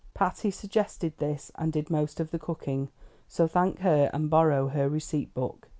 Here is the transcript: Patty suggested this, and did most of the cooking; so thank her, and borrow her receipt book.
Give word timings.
Patty 0.15 0.49
suggested 0.49 1.15
this, 1.17 1.51
and 1.59 1.71
did 1.71 1.91
most 1.91 2.19
of 2.19 2.31
the 2.31 2.39
cooking; 2.39 2.89
so 3.27 3.45
thank 3.45 3.81
her, 3.81 4.09
and 4.15 4.31
borrow 4.31 4.69
her 4.69 4.89
receipt 4.89 5.31
book. 5.35 5.69